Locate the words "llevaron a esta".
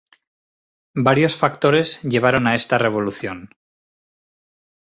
2.01-2.79